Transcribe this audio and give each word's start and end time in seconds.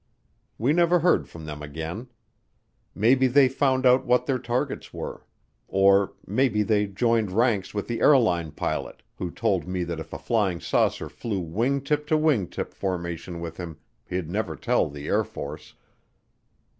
We 0.57 0.73
never 0.73 0.97
heard 1.01 1.29
from 1.29 1.45
them 1.45 1.61
again. 1.61 2.07
Maybe 2.95 3.27
they 3.27 3.47
found 3.47 3.85
out 3.85 4.03
what 4.03 4.25
their 4.25 4.39
targets 4.39 4.91
were. 4.91 5.27
Or 5.67 6.13
maybe 6.25 6.63
they 6.63 6.87
joined 6.87 7.29
ranks 7.31 7.75
with 7.75 7.87
the 7.87 8.01
airline 8.01 8.49
pilot 8.53 9.03
who 9.17 9.29
told 9.29 9.67
me 9.67 9.83
that 9.83 9.99
if 9.99 10.11
a 10.11 10.17
flying 10.17 10.59
saucer 10.59 11.07
flew 11.07 11.39
wing 11.39 11.81
tip 11.81 12.07
to 12.07 12.17
wing 12.17 12.47
tip 12.47 12.73
formation 12.73 13.41
with 13.41 13.57
him, 13.57 13.77
he'd 14.09 14.27
never 14.27 14.55
tell 14.55 14.89
the 14.89 15.05
Air 15.05 15.23
Force. 15.23 15.75